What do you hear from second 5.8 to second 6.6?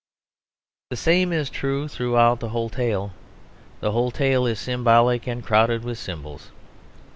with symbols.